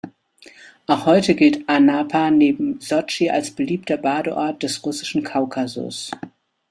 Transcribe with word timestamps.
Auch 0.87 1.05
heute 1.05 1.35
gilt 1.35 1.69
Anapa 1.69 2.31
neben 2.31 2.79
Sotschi 2.81 3.29
als 3.29 3.51
beliebter 3.51 3.97
Badeort 3.97 4.63
des 4.63 4.83
russischen 4.83 5.23
Kaukasus. 5.23 6.09